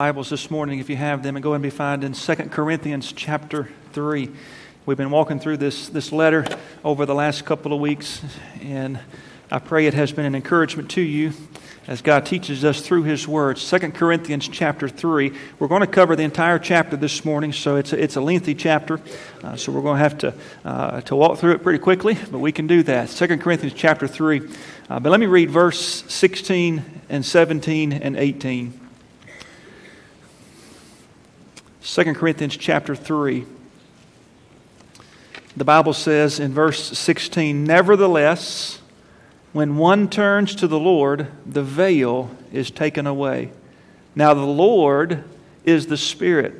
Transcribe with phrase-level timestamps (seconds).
[0.00, 3.10] Bibles this morning, if you have them, and go and be found in 2 Corinthians
[3.10, 4.30] chapter 3.
[4.86, 6.46] We've been walking through this, this letter
[6.84, 8.22] over the last couple of weeks,
[8.62, 9.00] and
[9.50, 11.32] I pray it has been an encouragement to you
[11.88, 13.68] as God teaches us through His words.
[13.68, 15.32] 2 Corinthians chapter 3.
[15.58, 18.54] We're going to cover the entire chapter this morning, so it's a, it's a lengthy
[18.54, 19.00] chapter,
[19.42, 20.34] uh, so we're going to have to,
[20.64, 23.08] uh, to walk through it pretty quickly, but we can do that.
[23.08, 24.42] 2 Corinthians chapter 3.
[24.88, 28.87] Uh, but let me read verse 16 and 17 and 18.
[31.82, 33.46] 2 Corinthians chapter 3.
[35.56, 38.80] The Bible says in verse 16, Nevertheless,
[39.52, 43.52] when one turns to the Lord, the veil is taken away.
[44.14, 45.24] Now the Lord
[45.64, 46.54] is the Spirit,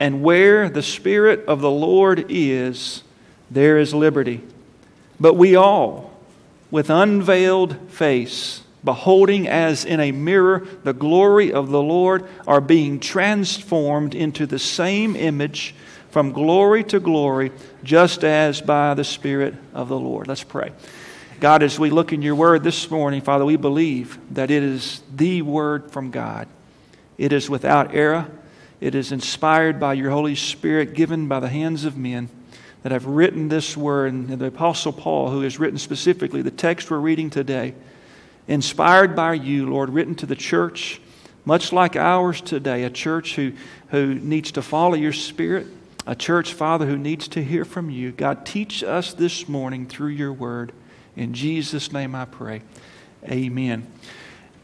[0.00, 3.02] and where the Spirit of the Lord is,
[3.50, 4.42] there is liberty.
[5.20, 6.12] But we all,
[6.70, 13.00] with unveiled face, beholding as in a mirror the glory of the Lord, are being
[13.00, 15.74] transformed into the same image
[16.10, 17.50] from glory to glory,
[17.82, 20.28] just as by the Spirit of the Lord.
[20.28, 20.70] Let's pray.
[21.40, 25.02] God, as we look in your word this morning, Father, we believe that it is
[25.12, 26.46] the word from God.
[27.18, 28.30] It is without error.
[28.80, 32.28] It is inspired by your Holy Spirit, given by the hands of men
[32.82, 34.12] that have written this word.
[34.12, 37.74] And the Apostle Paul, who has written specifically the text we're reading today,
[38.48, 41.00] inspired by you, Lord, written to the church,
[41.44, 43.52] much like ours today, a church who,
[43.88, 45.66] who needs to follow your spirit,
[46.06, 48.12] a church, Father, who needs to hear from you.
[48.12, 50.72] God, teach us this morning through your word.
[51.16, 52.62] In Jesus' name I pray.
[53.24, 53.86] Amen.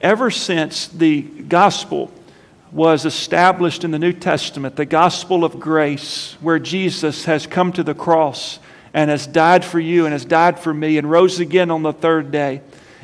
[0.00, 2.10] Ever since the gospel
[2.72, 7.82] was established in the New Testament, the gospel of grace, where Jesus has come to
[7.82, 8.58] the cross
[8.94, 11.92] and has died for you and has died for me and rose again on the
[11.92, 12.60] third day,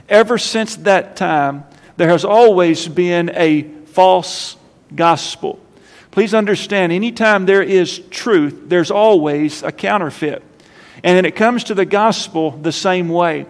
[0.08, 1.64] Ever since that time,
[1.96, 4.56] there has always been a false
[4.94, 5.58] gospel.
[6.10, 10.42] Please understand, anytime there is truth, there's always a counterfeit.
[11.02, 13.46] And then it comes to the gospel the same way.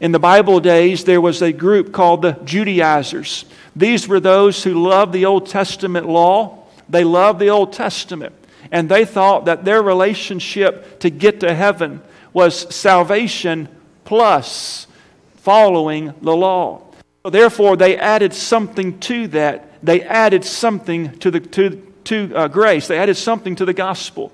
[0.00, 3.44] In the Bible days, there was a group called the Judaizers.
[3.76, 6.58] These were those who loved the Old Testament law,
[6.88, 8.34] they loved the Old Testament,
[8.70, 12.02] and they thought that their relationship to get to heaven
[12.32, 13.68] was salvation
[14.04, 14.86] plus
[15.42, 16.80] following the law.
[17.24, 19.84] Therefore, they added something to that.
[19.84, 21.70] They added something to, the, to,
[22.04, 22.86] to uh, grace.
[22.86, 24.32] They added something to the gospel.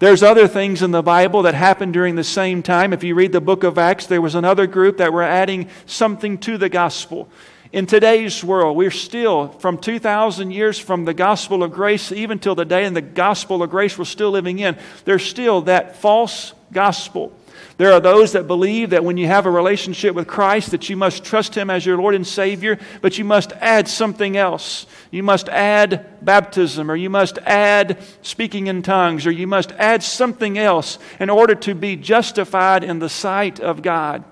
[0.00, 2.92] There's other things in the Bible that happened during the same time.
[2.92, 6.36] If you read the book of Acts, there was another group that were adding something
[6.38, 7.30] to the gospel.
[7.72, 12.54] In today's world, we're still, from 2,000 years from the gospel of grace, even till
[12.54, 14.76] the day and the gospel of grace we're still living in,
[15.06, 17.32] there's still that false gospel
[17.76, 20.96] there are those that believe that when you have a relationship with Christ that you
[20.96, 24.86] must trust him as your Lord and Savior, but you must add something else.
[25.10, 30.02] You must add baptism or you must add speaking in tongues or you must add
[30.02, 34.24] something else in order to be justified in the sight of God.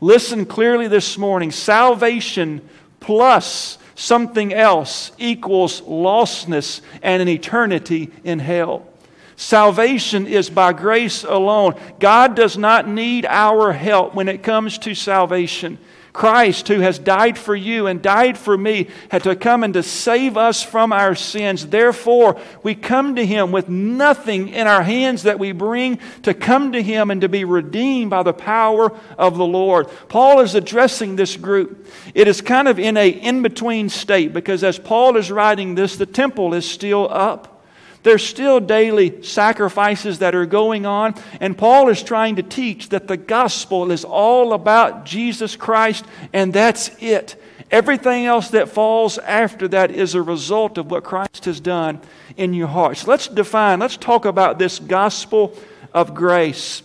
[0.00, 1.50] Listen clearly this morning.
[1.50, 2.66] Salvation
[3.00, 8.86] plus something else equals lostness and an eternity in hell.
[9.36, 11.78] Salvation is by grace alone.
[12.00, 15.78] God does not need our help when it comes to salvation.
[16.14, 19.82] Christ, who has died for you and died for me, had to come and to
[19.82, 21.66] save us from our sins.
[21.66, 26.72] Therefore, we come to Him with nothing in our hands that we bring to come
[26.72, 29.88] to Him and to be redeemed by the power of the Lord.
[30.08, 31.86] Paul is addressing this group.
[32.14, 36.06] It is kind of in a in-between state because as Paul is writing this, the
[36.06, 37.55] temple is still up.
[38.06, 43.08] There's still daily sacrifices that are going on, and Paul is trying to teach that
[43.08, 47.34] the gospel is all about Jesus Christ, and that's it.
[47.68, 52.00] Everything else that falls after that is a result of what Christ has done
[52.36, 52.98] in your heart.
[52.98, 55.58] So let's define, let's talk about this gospel
[55.92, 56.84] of grace.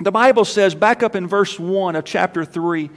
[0.00, 2.90] The Bible says, back up in verse 1 of chapter 3,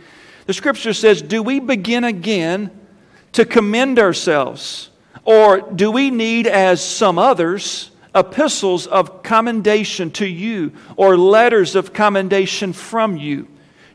[0.46, 2.70] the scripture says, Do we begin again
[3.32, 4.90] to commend ourselves?
[5.26, 11.94] Or do we need, as some others, epistles of commendation to you or letters of
[11.94, 13.48] commendation from you?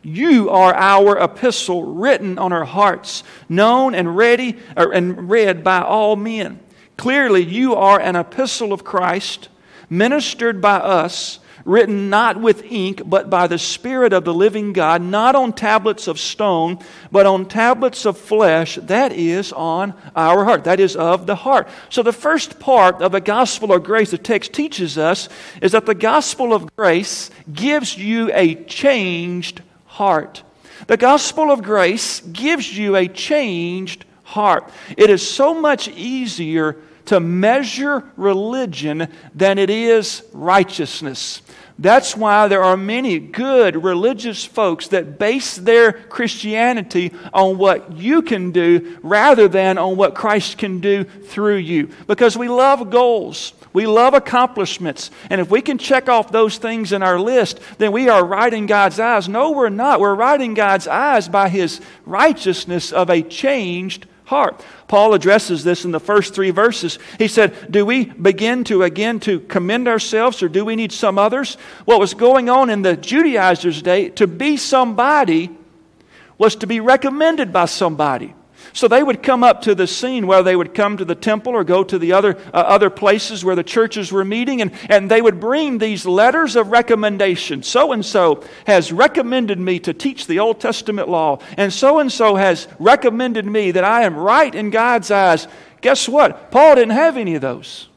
[0.03, 5.83] You are our epistle written on our hearts, known and ready or, and read by
[5.83, 6.59] all men.
[6.97, 9.49] Clearly, you are an epistle of Christ,
[9.89, 11.39] ministered by us
[11.71, 16.09] written not with ink, but by the Spirit of the living God, not on tablets
[16.09, 16.79] of stone,
[17.13, 20.65] but on tablets of flesh, that is on our heart.
[20.65, 21.69] That is of the heart.
[21.89, 25.29] So, the first part of the gospel of grace the text teaches us
[25.63, 30.43] is that the gospel of grace gives you a changed heart.
[30.89, 34.69] The gospel of grace gives you a changed heart.
[34.97, 36.77] It is so much easier
[37.07, 41.43] to measure religion than it is righteousness.
[41.81, 48.21] That's why there are many good religious folks that base their Christianity on what you
[48.21, 51.89] can do rather than on what Christ can do through you.
[52.07, 55.11] Because we love goals, we love accomplishments.
[55.31, 58.53] And if we can check off those things in our list, then we are right
[58.53, 59.27] in God's eyes.
[59.27, 60.01] No, we're not.
[60.01, 64.65] We're right in God's eyes by His righteousness of a changed heart.
[64.87, 67.01] Paul addresses this in the first three verses.
[67.19, 71.19] He said, Do we begin to again to commend ourselves or do we need some
[71.19, 71.57] others?
[71.85, 75.51] What was going on in the Judaizers' day, to be somebody
[76.39, 78.33] was to be recommended by somebody.
[78.73, 81.53] So they would come up to the scene where they would come to the temple
[81.53, 85.11] or go to the other, uh, other places where the churches were meeting, and, and
[85.11, 87.63] they would bring these letters of recommendation.
[87.63, 92.11] So and so has recommended me to teach the Old Testament law, and so and
[92.11, 95.49] so has recommended me that I am right in God's eyes.
[95.81, 96.51] Guess what?
[96.51, 97.89] Paul didn't have any of those.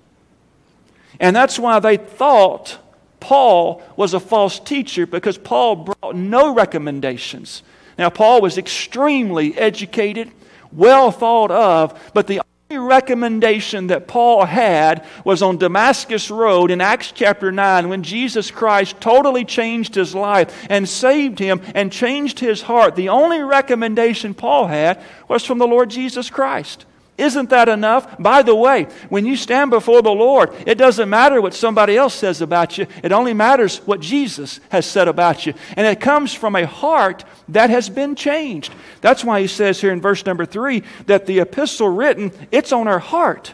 [1.19, 2.79] And that's why they thought
[3.19, 7.63] Paul was a false teacher because Paul brought no recommendations.
[7.97, 10.31] Now, Paul was extremely educated
[10.75, 12.41] well thought of, but the
[12.71, 18.49] only recommendation that Paul had was on Damascus Road in Acts chapter 9 when Jesus
[18.49, 22.95] Christ totally changed his life and saved him and changed his heart.
[22.95, 26.85] The only recommendation Paul had was from the Lord Jesus Christ.
[27.18, 28.18] Isn't that enough?
[28.18, 32.15] By the way, when you stand before the Lord, it doesn't matter what somebody else
[32.15, 32.88] says about you.
[33.04, 35.54] It only matters what Jesus has said about you.
[35.77, 38.74] And it comes from a heart that has been changed.
[39.01, 42.88] That's why he says here in verse number three that the epistle written, it's on
[42.88, 43.54] our heart.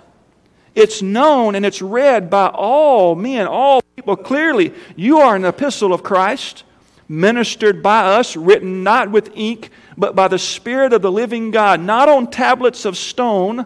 [0.74, 4.16] It's known and it's read by all men, all people.
[4.16, 6.64] Clearly, you are an epistle of Christ,
[7.10, 11.82] ministered by us, written not with ink but by the Spirit of the living God,
[11.82, 13.66] not on tablets of stone,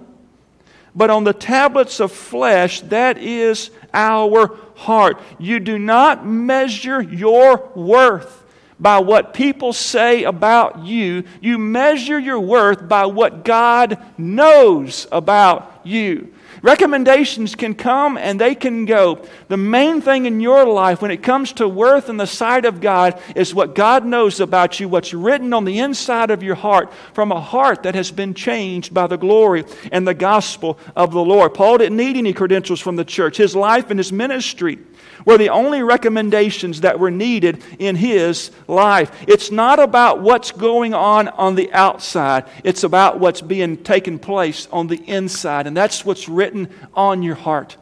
[0.95, 2.81] but on the tablets of flesh.
[2.81, 5.19] That is our heart.
[5.39, 8.42] You do not measure your worth
[8.83, 11.23] by what people say about you.
[11.39, 16.33] You measure your worth by what God knows about you.
[16.61, 19.25] Recommendations can come and they can go.
[19.49, 22.79] The main thing in your life when it comes to worth in the sight of
[22.79, 26.91] God is what God knows about you, what's written on the inside of your heart
[27.13, 31.23] from a heart that has been changed by the glory and the gospel of the
[31.23, 31.53] Lord.
[31.53, 33.37] Paul didn't need any credentials from the church.
[33.37, 34.79] His life and his ministry
[35.25, 39.11] were the only recommendations that were needed in his life.
[39.27, 44.67] It's not about what's going on on the outside, it's about what's being taken place
[44.71, 45.67] on the inside.
[45.67, 47.77] And that's what's written on your heart.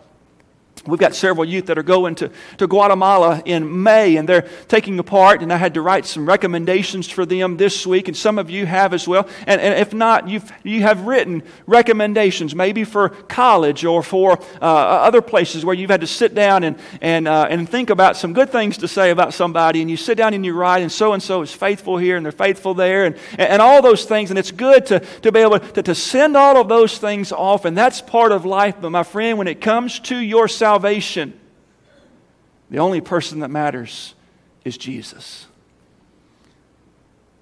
[0.87, 4.97] We've got several youth that are going to, to Guatemala in May, and they're taking
[4.97, 8.39] a part, and I had to write some recommendations for them this week, and some
[8.39, 9.29] of you have as well.
[9.45, 14.65] And, and if not, you've, you have written recommendations, maybe for college or for uh,
[14.65, 18.33] other places where you've had to sit down and, and, uh, and think about some
[18.33, 21.13] good things to say about somebody, and you sit down and you write, and so
[21.13, 24.31] and so is faithful here, and they're faithful there, and, and all those things.
[24.31, 27.65] And it's good to, to be able to, to send all of those things off,
[27.65, 28.77] and that's part of life.
[28.81, 31.33] But my friend, when it comes to your salvation,
[32.69, 34.13] the only person that matters
[34.63, 35.47] is Jesus.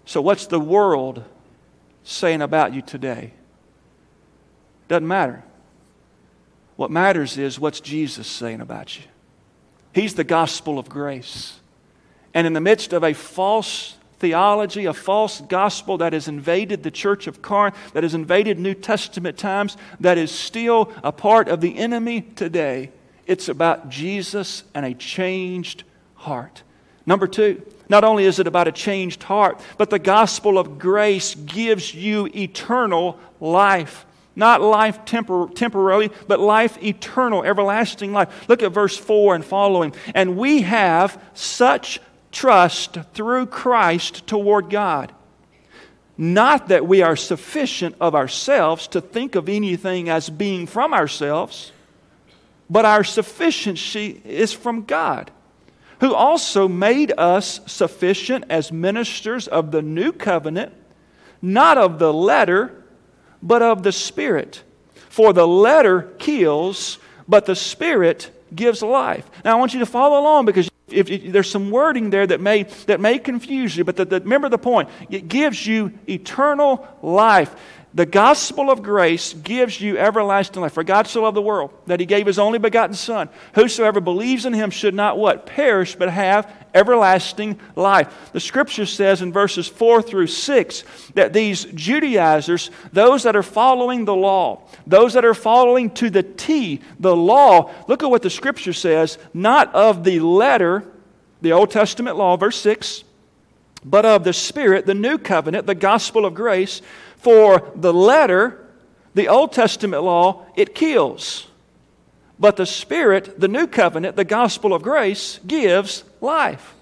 [0.06, 1.26] So, what's the world
[2.06, 3.34] saying about you today?
[4.88, 5.44] Doesn't matter.
[6.78, 9.04] What matters is what's Jesus saying about you.
[9.94, 11.60] He's the gospel of grace.
[12.34, 16.92] And in the midst of a false theology, a false gospel that has invaded the
[16.92, 21.60] church of Corinth, that has invaded New Testament times, that is still a part of
[21.60, 22.92] the enemy today,
[23.30, 25.84] it's about Jesus and a changed
[26.16, 26.64] heart.
[27.06, 31.36] Number two, not only is it about a changed heart, but the gospel of grace
[31.36, 34.08] gives you eternal life.
[34.36, 38.50] Not life tempor- temporarily, but life eternal, everlasting life.
[38.50, 39.94] Look at verse 4 and following.
[40.16, 42.00] And we have such
[42.32, 45.14] trust through Christ toward God.
[46.18, 51.72] Not that we are sufficient of ourselves to think of anything as being from ourselves
[52.70, 55.32] but our sufficiency is from God,
[56.00, 60.74] who also made us sufficient as ministers of the new covenant,
[61.42, 62.84] not of the letter,
[63.42, 64.64] but of the Spirit.
[65.10, 69.30] For the letter kills, but the Spirit gives life.
[69.44, 72.42] Now, I want you to follow along because if, if, there's some wording there that
[72.42, 74.90] may, that may confuse you, but the, the, remember the point.
[75.10, 77.56] It gives you eternal life.
[77.94, 80.74] The gospel of grace gives you everlasting life.
[80.74, 83.30] For God so loved the world that he gave his only begotten Son.
[83.56, 85.48] Whosoever believes in him should not what?
[85.48, 88.30] Perish, but have everlasting life.
[88.32, 90.84] The scripture says in verses 4 through 6
[91.16, 96.22] that these Judaizers, those that are following the law, those that are following to the
[96.24, 100.86] T, the law, look at what the scripture says, not of the letter,
[101.42, 103.04] the Old Testament law, verse 6,
[103.84, 106.82] but of the Spirit, the new covenant, the gospel of grace
[107.20, 108.66] for the letter,
[109.14, 111.48] the Old Testament law, it kills.
[112.40, 116.74] But the Spirit, the new covenant, the gospel of grace, gives life.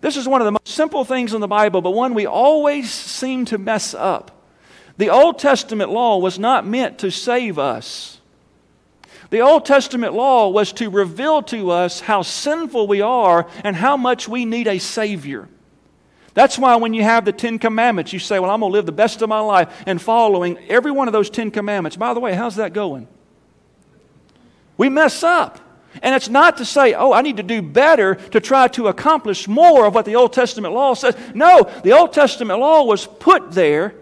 [0.00, 2.90] This is one of the most simple things in the Bible, but one we always
[2.90, 4.30] seem to mess up.
[4.96, 8.18] The Old Testament law was not meant to save us.
[9.30, 13.96] The Old Testament law was to reveal to us how sinful we are and how
[13.96, 15.48] much we need a Savior.
[16.34, 18.86] That's why when you have the Ten Commandments, you say, Well, I'm going to live
[18.86, 21.96] the best of my life and following every one of those Ten Commandments.
[21.96, 23.08] By the way, how's that going?
[24.76, 25.60] We mess up.
[26.02, 29.48] And it's not to say, oh, I need to do better to try to accomplish
[29.48, 31.16] more of what the Old Testament law says.
[31.34, 33.94] No, the Old Testament law was put there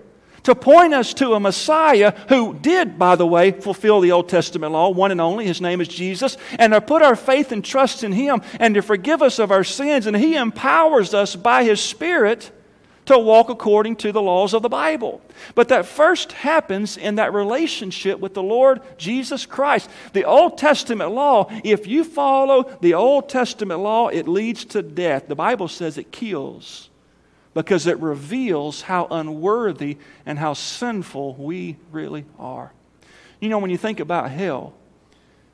[0.48, 4.72] to point us to a Messiah who did, by the way, fulfill the Old Testament
[4.72, 5.44] law, one and only.
[5.44, 6.38] His name is Jesus.
[6.58, 9.62] And to put our faith and trust in Him and to forgive us of our
[9.62, 10.06] sins.
[10.06, 12.50] And He empowers us by His Spirit
[13.04, 15.20] to walk according to the laws of the Bible.
[15.54, 19.90] But that first happens in that relationship with the Lord Jesus Christ.
[20.14, 25.28] The Old Testament law, if you follow the Old Testament law, it leads to death.
[25.28, 26.87] The Bible says it kills
[27.58, 32.72] because it reveals how unworthy and how sinful we really are.
[33.40, 34.74] You know, when you think about hell,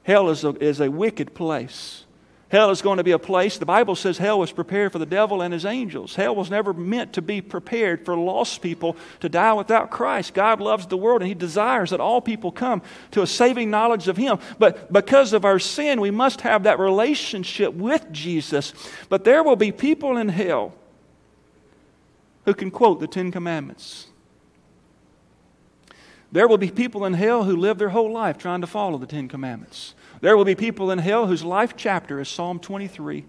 [0.03, 2.05] hell is a, is a wicked place.
[2.51, 5.07] Hell is going to be a place, the Bible says hell was prepared for the
[5.07, 6.15] devil and his angels.
[6.15, 10.35] Hell was never meant to be prepared for lost people to die without Christ.
[10.35, 12.83] God loves the world and He desires that all people come
[13.13, 14.41] to a saving knowledge of Him.
[14.59, 18.75] But because of our sin, we must have that relationship with Jesus.
[19.09, 20.75] But there will be people in hell
[22.45, 24.09] who can quote the Ten Commandments.
[26.33, 29.07] There will be people in hell who live their whole life trying to follow the
[29.07, 29.95] Ten Commandments.
[30.21, 33.25] There will be people in hell whose life chapter is Psalm 23,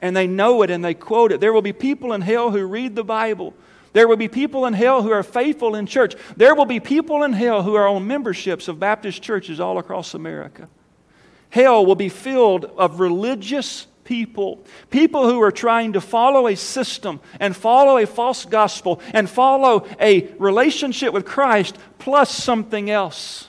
[0.00, 1.40] and they know it and they quote it.
[1.40, 3.52] There will be people in hell who read the Bible.
[3.92, 6.16] There will be people in hell who are faithful in church.
[6.36, 10.14] There will be people in hell who are on memberships of Baptist churches all across
[10.14, 10.68] America.
[11.50, 14.64] Hell will be filled of religious people.
[14.90, 19.86] People who are trying to follow a system and follow a false gospel and follow
[20.00, 23.48] a relationship with Christ plus something else.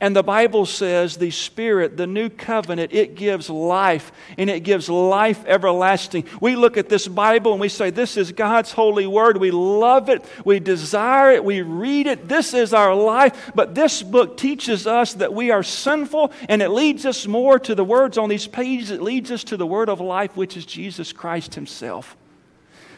[0.00, 4.88] And the Bible says the Spirit, the new covenant, it gives life and it gives
[4.88, 6.24] life everlasting.
[6.40, 9.36] We look at this Bible and we say, This is God's holy word.
[9.36, 10.24] We love it.
[10.44, 11.44] We desire it.
[11.44, 12.28] We read it.
[12.28, 13.52] This is our life.
[13.54, 17.74] But this book teaches us that we are sinful and it leads us more to
[17.74, 18.90] the words on these pages.
[18.90, 22.16] It leads us to the word of life, which is Jesus Christ Himself.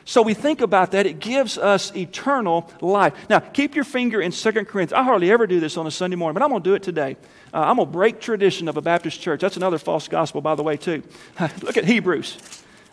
[0.04, 3.14] So we think about that, it gives us eternal life.
[3.30, 4.92] Now, keep your finger in 2 Corinthians.
[4.92, 6.82] I hardly ever do this on a Sunday morning, but I'm going to do it
[6.82, 7.16] today.
[7.54, 9.40] Uh, I'm going to break tradition of a Baptist church.
[9.40, 11.02] That's another false gospel, by the way, too.
[11.62, 12.38] Look at Hebrews.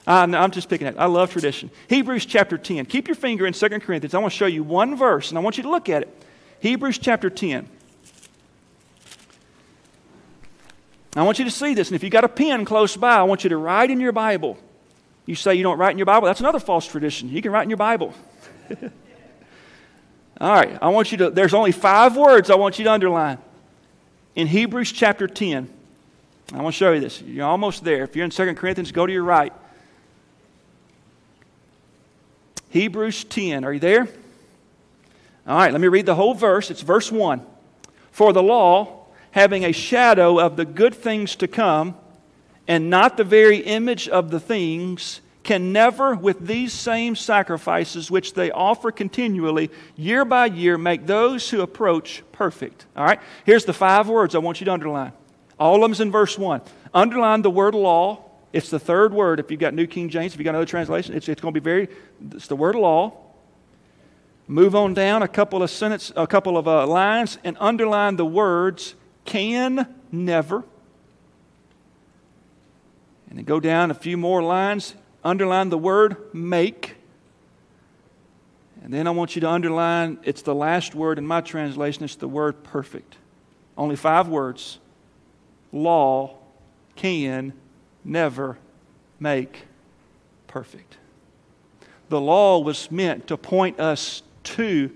[0.07, 0.95] No, I'm just picking it.
[0.97, 1.69] I love tradition.
[1.87, 2.85] Hebrews chapter 10.
[2.85, 4.13] Keep your finger in 2 Corinthians.
[4.13, 6.23] I want to show you one verse, and I want you to look at it.
[6.59, 7.67] Hebrews chapter 10.
[11.15, 13.23] I want you to see this, and if you've got a pen close by, I
[13.23, 14.57] want you to write in your Bible
[15.29, 16.25] you say you don't write in your Bible?
[16.25, 17.29] That's another false tradition.
[17.29, 18.15] You can write in your Bible.
[20.41, 23.38] All right, I want you to, there's only five words I want you to underline.
[24.33, 25.69] In Hebrews chapter 10,
[26.51, 27.21] I want to show you this.
[27.21, 28.05] You're almost there.
[28.05, 29.53] If you're in 2 Corinthians, go to your right.
[32.71, 34.07] Hebrews 10, are you there?
[35.45, 36.71] All right, let me read the whole verse.
[36.71, 37.45] It's verse 1.
[38.12, 41.95] For the law, having a shadow of the good things to come,
[42.69, 48.35] and not the very image of the things, can never, with these same sacrifices which
[48.35, 52.85] they offer continually, year by year, make those who approach perfect.
[52.95, 53.19] All right?
[53.43, 55.13] Here's the five words I want you to underline.
[55.59, 56.61] All of them's in verse 1.
[56.93, 58.23] Underline the word law.
[58.53, 59.39] It's the third word.
[59.39, 61.59] If you've got New King James, if you've got another translation, it's, it's going to
[61.59, 61.88] be very,
[62.33, 63.17] it's the word law.
[64.47, 68.25] Move on down a couple of sentences, a couple of uh, lines, and underline the
[68.25, 68.93] words
[69.25, 70.63] can, never,
[73.29, 76.95] and then go down a few more lines, underline the word make.
[78.83, 82.15] And then I want you to underline it's the last word in my translation, it's
[82.15, 83.17] the word perfect.
[83.77, 84.79] Only five words.
[85.71, 86.38] Law
[86.95, 87.53] can
[88.03, 88.57] never
[89.19, 89.67] make
[90.48, 90.98] perfect.
[92.09, 94.91] The law was meant to point us to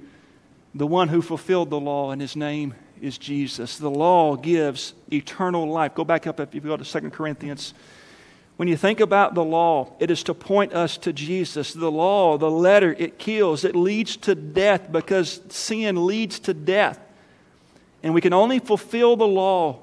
[0.73, 3.77] the one who fulfilled the law, and his name is Jesus.
[3.77, 5.93] The law gives eternal life.
[5.93, 7.73] Go back up if you go to 2 Corinthians.
[8.63, 11.73] When you think about the law, it is to point us to Jesus.
[11.73, 16.97] The law, the letter, it kills, it leads to death because sin leads to death.
[18.03, 19.79] And we can only fulfill the law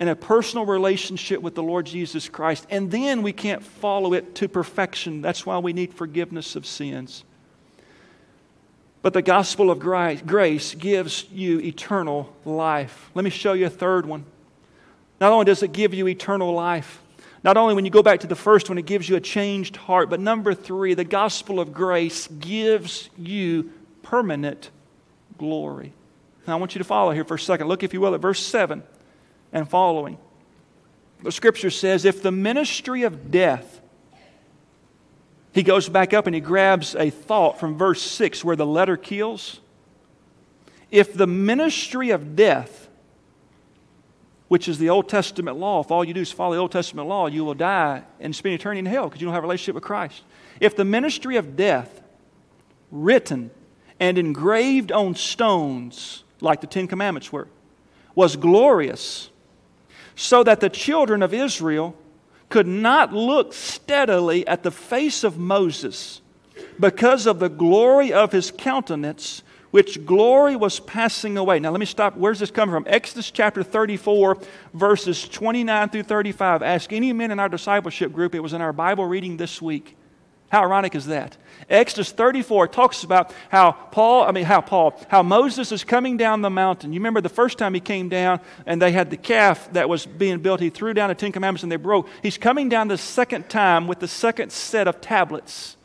[0.00, 2.66] in a personal relationship with the Lord Jesus Christ.
[2.68, 5.22] And then we can't follow it to perfection.
[5.22, 7.22] That's why we need forgiveness of sins.
[9.02, 13.08] But the gospel of grace gives you eternal life.
[13.14, 14.24] Let me show you a third one.
[15.20, 17.02] Not only does it give you eternal life,
[17.46, 19.76] not only when you go back to the first one, it gives you a changed
[19.76, 23.72] heart, but number three, the gospel of grace gives you
[24.02, 24.70] permanent
[25.38, 25.94] glory.
[26.46, 27.68] Now, I want you to follow here for a second.
[27.68, 28.82] Look, if you will, at verse 7
[29.52, 30.18] and following.
[31.22, 33.80] The scripture says, If the ministry of death
[35.56, 38.98] he goes back up and he grabs a thought from verse 6 where the letter
[38.98, 39.60] kills.
[40.90, 42.85] If the ministry of death,
[44.48, 47.08] which is the Old Testament law, if all you do is follow the Old Testament
[47.08, 49.74] law, you will die and spend eternity in hell because you don't have a relationship
[49.74, 50.22] with Christ.
[50.60, 52.02] If the ministry of death,
[52.90, 53.50] written
[53.98, 57.48] and engraved on stones, like the Ten Commandments were,
[58.14, 59.30] was glorious,
[60.14, 61.96] so that the children of Israel
[62.48, 66.20] could not look steadily at the face of Moses
[66.78, 69.42] because of the glory of his countenance,
[69.76, 71.60] which glory was passing away.
[71.60, 72.16] Now, let me stop.
[72.16, 72.86] Where's this coming from?
[72.88, 74.38] Exodus chapter 34,
[74.72, 76.62] verses 29 through 35.
[76.62, 78.34] Ask any men in our discipleship group.
[78.34, 79.94] It was in our Bible reading this week.
[80.48, 81.36] How ironic is that?
[81.68, 86.40] Exodus 34 talks about how Paul, I mean, how Paul, how Moses is coming down
[86.40, 86.94] the mountain.
[86.94, 90.06] You remember the first time he came down and they had the calf that was
[90.06, 90.60] being built.
[90.60, 92.08] He threw down the Ten Commandments and they broke.
[92.22, 95.75] He's coming down the second time with the second set of tablets.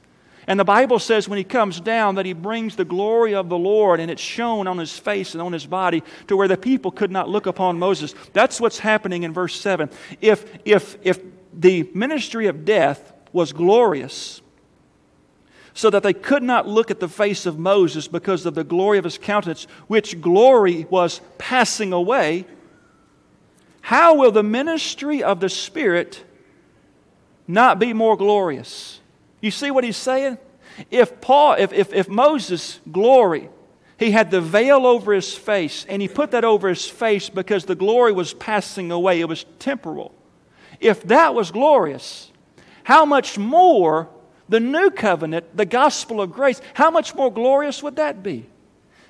[0.51, 3.57] And the Bible says when he comes down that he brings the glory of the
[3.57, 6.91] Lord and it's shown on his face and on his body to where the people
[6.91, 8.13] could not look upon Moses.
[8.33, 9.89] That's what's happening in verse 7.
[10.19, 11.21] If, if, if
[11.53, 14.41] the ministry of death was glorious,
[15.73, 18.97] so that they could not look at the face of Moses because of the glory
[18.97, 22.45] of his countenance, which glory was passing away,
[23.79, 26.25] how will the ministry of the Spirit
[27.47, 29.00] not be more glorious?
[29.41, 30.37] You see what he's saying?
[30.89, 33.49] If Paul, if, if, if Moses' glory,
[33.97, 37.65] he had the veil over his face, and he put that over his face because
[37.65, 40.13] the glory was passing away, it was temporal.
[40.79, 42.31] If that was glorious,
[42.83, 44.09] how much more
[44.49, 48.47] the new covenant, the gospel of grace, how much more glorious would that be?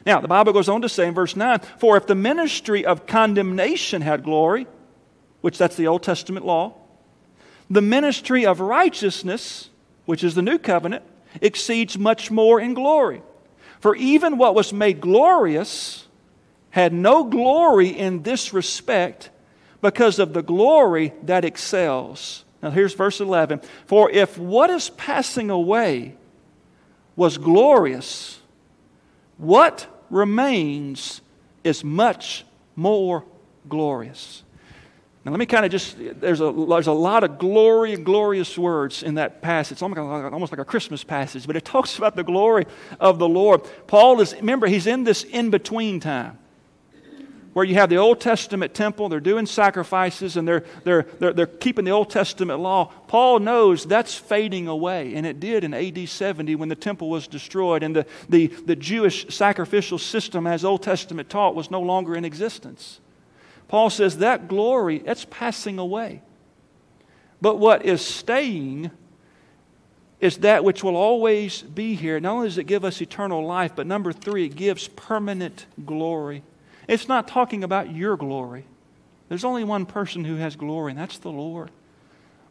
[0.06, 3.06] Now, the Bible goes on to say in verse 9, For if the ministry of
[3.06, 4.68] condemnation had glory,
[5.42, 6.74] which that's the Old Testament law,
[7.70, 9.70] the ministry of righteousness,
[10.06, 11.04] which is the new covenant,
[11.42, 13.22] exceeds much more in glory.
[13.80, 16.08] For even what was made glorious
[16.72, 19.30] had no glory in this respect
[19.82, 22.46] because of the glory that excels.
[22.62, 23.62] Now, here's verse 11.
[23.86, 26.16] For if what is passing away
[27.16, 28.40] was glorious,
[29.38, 31.22] what remains
[31.64, 33.26] is much more
[33.68, 34.44] glorious.
[35.24, 38.58] Now, let me kind of just, there's a, there's a lot of glory and glorious
[38.58, 39.74] words in that passage.
[39.74, 42.66] It's almost like, a Christmas passage, but it talks about the glory
[43.00, 43.62] of the Lord.
[43.86, 46.40] Paul is, remember, he's in this in between time
[47.54, 51.48] where you have the Old Testament temple, they're doing sacrifices and they're, they're, they're, they're
[51.48, 52.86] keeping the Old Testament law.
[53.08, 57.28] Paul knows that's fading away, and it did in AD 70 when the temple was
[57.28, 62.16] destroyed and the, the, the Jewish sacrificial system, as Old Testament taught, was no longer
[62.16, 63.02] in existence.
[63.72, 66.22] Paul says that glory, it's passing away.
[67.40, 68.92] But what is staying
[70.20, 72.20] is that which will always be here.
[72.20, 76.44] Not only does it give us eternal life, but number three, it gives permanent glory.
[76.90, 78.66] It's not talking about your glory.
[79.30, 81.72] There's only one person who has glory, and that's the Lord.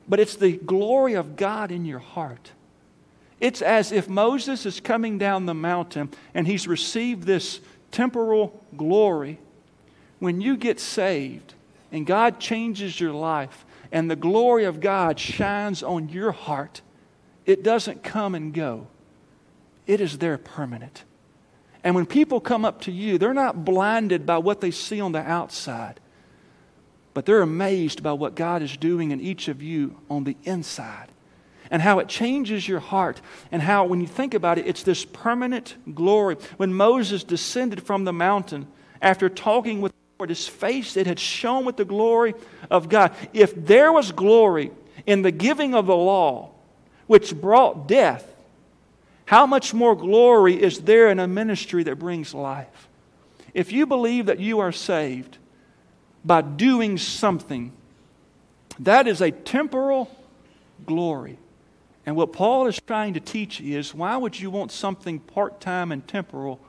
[0.09, 2.53] But it's the glory of God in your heart.
[3.41, 9.39] It's as if Moses is coming down the mountain and he's received this temporal glory.
[10.21, 11.55] When you get saved
[11.91, 16.83] and God changes your life and the glory of God shines on your heart,
[17.45, 18.87] it doesn't come and go,
[19.87, 21.03] it is there permanent.
[21.83, 25.13] And when people come up to you, they're not blinded by what they see on
[25.13, 25.99] the outside,
[27.15, 31.09] but they're amazed by what God is doing in each of you on the inside
[31.71, 33.21] and how it changes your heart,
[33.53, 36.37] and how, when you think about it, it's this permanent glory.
[36.57, 38.67] When Moses descended from the mountain
[39.01, 39.93] after talking with
[40.29, 42.35] his face, that had shone with the glory
[42.71, 43.15] of God.
[43.33, 44.71] If there was glory
[45.07, 46.51] in the giving of the law,
[47.07, 48.27] which brought death,
[49.25, 52.89] how much more glory is there in a ministry that brings life?
[53.55, 55.39] If you believe that you are saved
[56.25, 57.73] by doing something,
[58.81, 60.11] that is a temporal
[60.87, 61.39] glory.
[62.07, 65.93] And what Paul is trying to teach is why would you want something part time
[65.93, 66.61] and temporal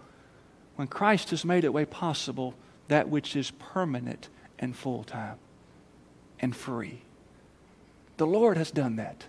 [0.76, 2.54] when Christ has made it way possible
[2.92, 5.38] that which is permanent and full time
[6.40, 7.02] and free?
[8.18, 9.26] The Lord has done that.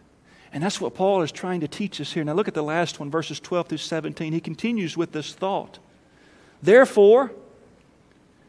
[0.52, 2.24] And that's what Paul is trying to teach us here.
[2.24, 4.32] Now look at the last one, verses 12 through 17.
[4.32, 5.78] He continues with this thought.
[6.62, 7.32] Therefore,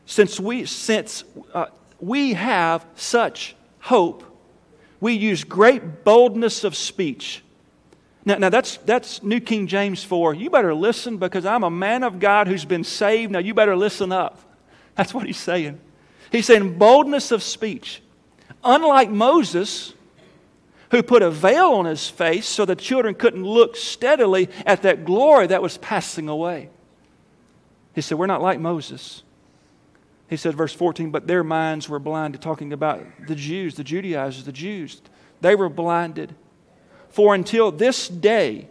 [0.06, 1.24] since we, since,
[1.54, 1.68] uh,
[2.00, 4.24] we have such hope,
[5.00, 7.44] we use great boldness of speech.
[8.26, 12.04] Now, now that's, that's New King James for, you better listen because I'm a man
[12.04, 13.32] of God who's been saved.
[13.32, 14.40] Now you better listen up.
[14.96, 15.80] That's what he's saying.
[16.32, 18.02] He's saying boldness of speech.
[18.64, 19.94] Unlike Moses,
[20.92, 25.06] who put a veil on his face so the children couldn't look steadily at that
[25.06, 26.70] glory that was passing away.
[27.96, 29.24] He said, We're not like Moses.
[30.30, 34.46] He said, verse 14, but their minds were blinded, talking about the Jews, the Judaizers,
[34.46, 35.00] the Jews.
[35.42, 36.34] They were blinded.
[37.10, 38.68] For until this day,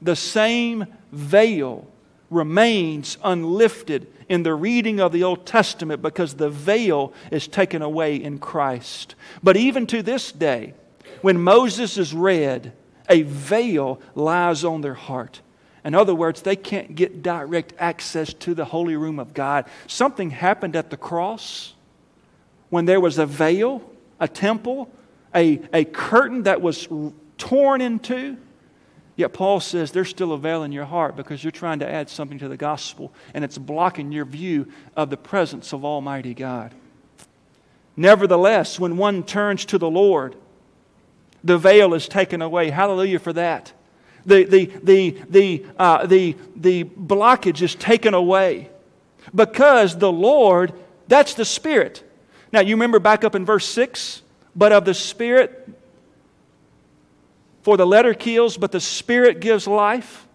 [0.00, 1.88] the same veil
[2.30, 8.14] remains unlifted in the reading of the Old Testament because the veil is taken away
[8.14, 9.16] in Christ.
[9.42, 10.72] But even to this day,
[11.20, 12.72] when Moses is read,
[13.08, 15.40] a veil lies on their heart.
[15.84, 19.64] In other words, they can't get direct access to the holy room of God.
[19.88, 21.74] Something happened at the cross
[22.68, 23.82] when there was a veil,
[24.20, 24.88] a temple,
[25.34, 26.88] a, a curtain that was
[27.36, 28.36] torn in two.
[29.20, 32.08] Yet Paul says there's still a veil in your heart because you're trying to add
[32.08, 36.72] something to the gospel and it's blocking your view of the presence of Almighty God.
[37.98, 40.36] Nevertheless, when one turns to the Lord,
[41.44, 42.70] the veil is taken away.
[42.70, 43.74] Hallelujah for that.
[44.24, 48.70] The, the, the, the, uh, the, the blockage is taken away
[49.34, 50.72] because the Lord,
[51.08, 52.10] that's the Spirit.
[52.54, 54.22] Now, you remember back up in verse 6?
[54.56, 55.68] But of the Spirit,
[57.62, 60.26] for the letter kills, but the Spirit gives life.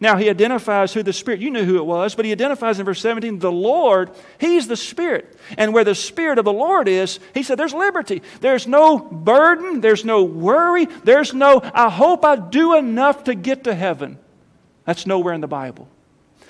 [0.00, 2.84] Now he identifies who the Spirit, you knew who it was, but he identifies in
[2.84, 5.38] verse 17, the Lord, he's the Spirit.
[5.56, 8.20] And where the Spirit of the Lord is, he said, there's liberty.
[8.40, 13.62] There's no burden, there's no worry, there's no, I hope I do enough to get
[13.64, 14.18] to heaven.
[14.84, 15.88] That's nowhere in the Bible.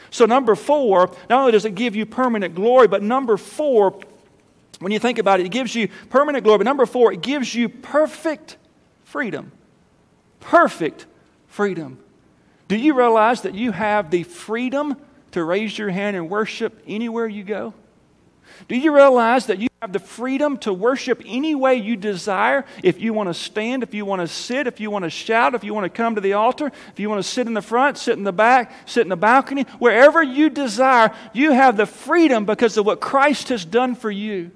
[0.08, 3.98] So, number four, not only does it give you permanent glory, but number four,
[4.78, 6.58] when you think about it, it gives you permanent glory.
[6.58, 8.56] But number four, it gives you perfect
[9.04, 9.52] freedom.
[10.42, 11.06] Perfect
[11.46, 11.98] freedom.
[12.68, 14.96] Do you realize that you have the freedom
[15.30, 17.72] to raise your hand and worship anywhere you go?
[18.68, 22.64] Do you realize that you have the freedom to worship any way you desire?
[22.82, 25.54] If you want to stand, if you want to sit, if you want to shout,
[25.54, 27.62] if you want to come to the altar, if you want to sit in the
[27.62, 31.86] front, sit in the back, sit in the balcony, wherever you desire, you have the
[31.86, 34.50] freedom because of what Christ has done for you.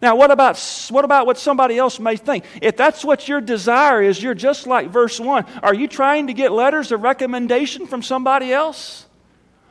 [0.00, 0.58] Now, what about,
[0.90, 2.44] what about what somebody else may think?
[2.62, 5.44] If that's what your desire is, you're just like verse 1.
[5.62, 9.06] Are you trying to get letters of recommendation from somebody else?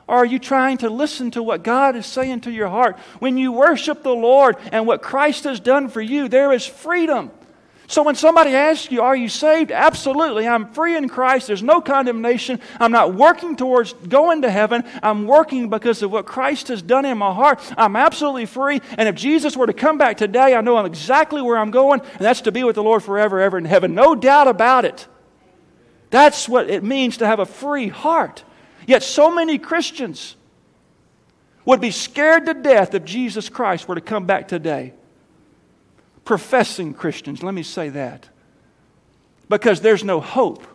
[0.05, 2.97] Or are you trying to listen to what God is saying to your heart?
[3.19, 7.31] When you worship the Lord and what Christ has done for you, there is freedom.
[7.89, 9.71] So when somebody asks you, Are you saved?
[9.71, 10.45] Absolutely.
[10.45, 11.47] I'm free in Christ.
[11.47, 12.59] There's no condemnation.
[12.81, 14.83] I'm not working towards going to heaven.
[15.01, 17.61] I'm working because of what Christ has done in my heart.
[17.77, 18.81] I'm absolutely free.
[18.97, 22.01] And if Jesus were to come back today, I know I'm exactly where I'm going,
[22.01, 23.95] and that's to be with the Lord forever, ever in heaven.
[23.95, 25.07] No doubt about it.
[26.09, 28.43] That's what it means to have a free heart.
[28.85, 30.35] Yet so many Christians
[31.63, 34.93] would be scared to death if Jesus Christ were to come back today
[36.27, 38.27] professing Christians, let me say that.
[39.49, 40.67] Because there's no hope,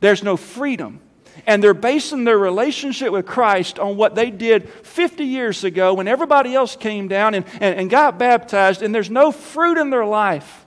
[0.00, 1.00] there's no freedom.
[1.46, 6.06] And they're basing their relationship with Christ on what they did 50 years ago when
[6.06, 10.04] everybody else came down and, and, and got baptized, and there's no fruit in their
[10.04, 10.66] life.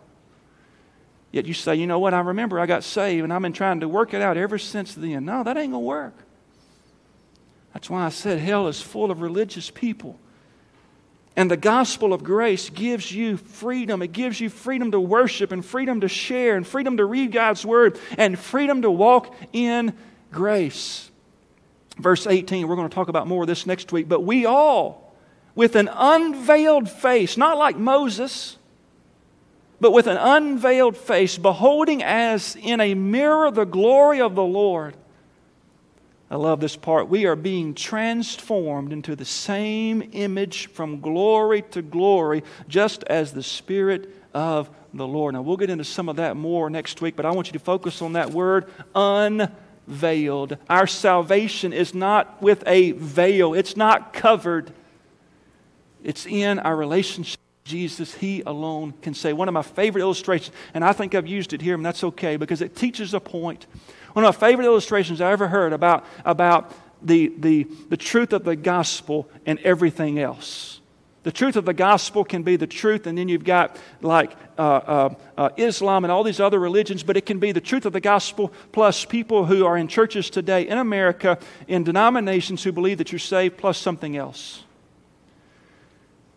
[1.32, 3.82] Yet you say, you know what, I remember I got saved and I've been trying
[3.82, 5.26] to work it out ever since then.
[5.26, 6.15] No, that ain't going to work.
[7.74, 10.17] That's why I said hell is full of religious people
[11.36, 14.02] and the gospel of grace gives you freedom.
[14.02, 17.65] It gives you freedom to worship and freedom to share and freedom to read God's
[17.65, 19.93] word and freedom to walk in
[20.32, 21.12] grace.
[21.98, 25.13] Verse 18, we're going to talk about more of this next week, but we all,
[25.56, 28.58] with an unveiled face, not like Moses,
[29.82, 34.95] but with an unveiled face, beholding as in a mirror the glory of the Lord
[36.29, 37.07] I love this part.
[37.07, 43.43] We are being transformed into the same image from glory to glory, just as the
[43.43, 45.35] Spirit of the Lord.
[45.35, 47.59] Now, we'll get into some of that more next week, but I want you to
[47.59, 50.57] focus on that word, unveiled.
[50.67, 54.71] Our salvation is not with a veil, it's not covered.
[56.03, 58.13] It's in our relationship with Jesus.
[58.13, 59.33] He alone can say.
[59.33, 62.38] One of my favorite illustrations, and I think I've used it here, and that's okay
[62.38, 63.65] because it teaches a point.
[64.15, 68.45] One of my favorite illustrations I ever heard about, about the, the, the truth of
[68.45, 70.80] the gospel and everything else.
[71.23, 74.62] The truth of the gospel can be the truth, and then you've got like uh,
[74.62, 77.91] uh, uh, Islam and all these other religions, but it can be the truth of
[77.91, 82.99] the gospel plus people who are in churches today in America in denominations who believe
[82.99, 84.63] that you're saved plus something else.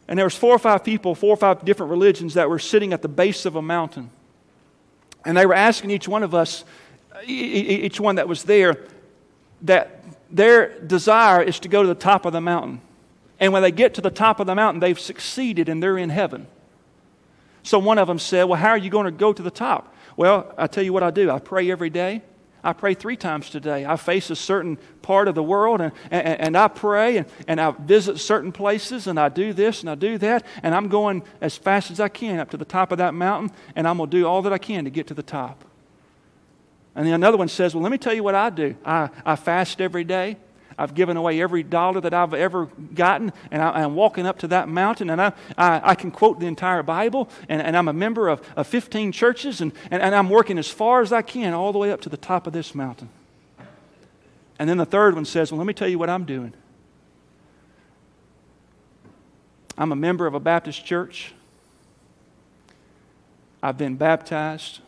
[0.09, 2.93] And there was four or five people, four or five different religions that were sitting
[2.93, 4.11] at the base of a mountain.
[5.25, 6.65] And they were asking each one of us,
[7.27, 8.85] each one that was there,
[9.63, 12.81] that their desire is to go to the top of the mountain.
[13.41, 16.11] And when they get to the top of the mountain, they've succeeded and they're in
[16.11, 16.47] heaven.
[17.63, 19.95] So one of them said, Well, how are you going to go to the top?
[20.17, 21.31] Well, I tell you what I do.
[21.31, 22.23] I pray every day.
[22.63, 23.87] I pray three times today.
[23.87, 27.61] I face a certain part of the world and, and, and, I pray and, and
[27.61, 30.45] I visit certain places and I do this and I do that.
[30.65, 33.57] And I'm going as fast as I can up to the top of that mountain
[33.77, 35.65] and I'm going to do all that I can to get to the top.
[36.95, 38.75] And then another one says, Well, let me tell you what I do.
[38.85, 40.37] I, I fast every day.
[40.79, 44.49] I've given away every dollar that I've ever gotten, and I, am walking up to
[44.49, 47.93] that mountain, and I, I, I, can quote the entire Bible, and, and I'm a
[47.93, 51.53] member of, of 15 churches, and, and, and I'm working as far as I can
[51.53, 53.09] all the way up to the top of this mountain.
[54.61, 56.53] And then the third one says, Well, let me tell you what I'm doing.
[59.77, 61.33] I'm a member of a Baptist church.
[63.63, 64.81] I've been baptized.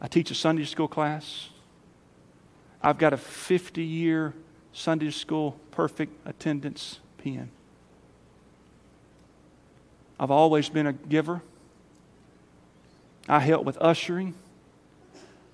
[0.00, 1.48] I teach a Sunday school class.
[2.82, 4.34] I've got a 50 year
[4.72, 7.50] Sunday school perfect attendance pin.
[10.20, 11.42] I've always been a giver.
[13.28, 14.34] I help with ushering.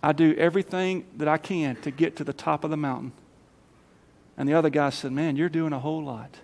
[0.02, 3.12] I do everything that I can to get to the top of the mountain.
[4.36, 6.36] And the other guy said, Man, you're doing a whole lot.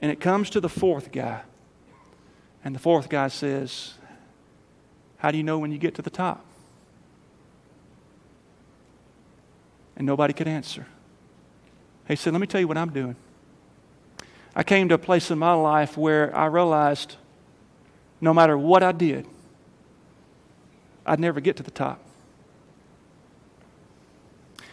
[0.00, 1.40] And it comes to the fourth guy.
[2.64, 3.94] And the fourth guy says,
[5.18, 6.44] How do you know when you get to the top?
[9.98, 10.86] And nobody could answer.
[12.06, 13.16] He said, Let me tell you what I'm doing.
[14.56, 17.16] I came to a place in my life where I realized
[18.20, 19.26] no matter what I did,
[21.04, 22.00] I'd never get to the top.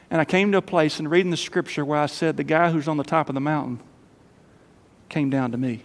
[0.10, 2.72] And I came to a place in reading the scripture where I said, The guy
[2.72, 3.80] who's on the top of the mountain
[5.10, 5.82] came down to me.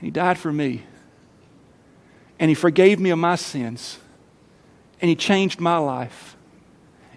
[0.00, 0.84] He died for me.
[2.38, 3.98] And he forgave me of my sins.
[5.00, 6.35] And he changed my life.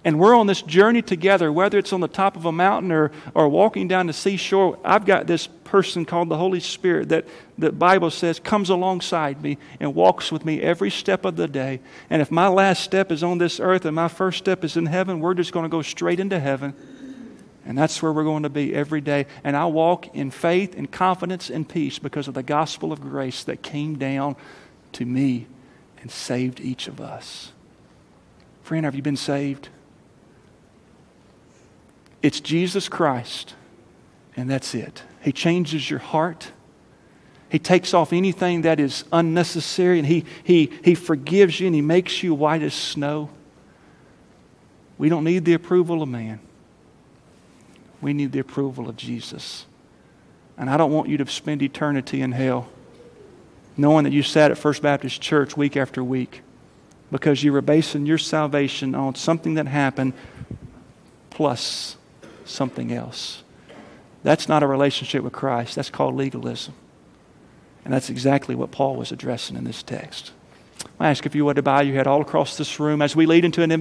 [0.05, 3.11] And we're on this journey together, whether it's on the top of a mountain or,
[3.33, 4.79] or walking down the seashore.
[4.83, 9.57] I've got this person called the Holy Spirit that the Bible says comes alongside me
[9.79, 11.81] and walks with me every step of the day.
[12.09, 14.85] And if my last step is on this earth and my first step is in
[14.85, 16.73] heaven, we're just going to go straight into heaven.
[17.65, 19.27] And that's where we're going to be every day.
[19.43, 23.43] And I walk in faith and confidence and peace because of the gospel of grace
[23.43, 24.37] that came down
[24.93, 25.45] to me
[26.01, 27.51] and saved each of us.
[28.63, 29.69] Friend, have you been saved?
[32.21, 33.55] It's Jesus Christ,
[34.35, 35.03] and that's it.
[35.21, 36.51] He changes your heart.
[37.49, 41.81] He takes off anything that is unnecessary, and he, he, he forgives you, and He
[41.81, 43.29] makes you white as snow.
[44.97, 46.39] We don't need the approval of man.
[48.01, 49.65] We need the approval of Jesus.
[50.57, 52.69] And I don't want you to spend eternity in hell
[53.77, 56.41] knowing that you sat at First Baptist Church week after week
[57.11, 60.11] because you were basing your salvation on something that happened
[61.29, 61.95] plus
[62.49, 63.43] something else.
[64.23, 65.75] That's not a relationship with Christ.
[65.75, 66.73] That's called legalism.
[67.85, 70.31] And that's exactly what Paul was addressing in this text.
[70.99, 73.25] I ask if you would to bow your head all across this room as we
[73.25, 73.71] lead into an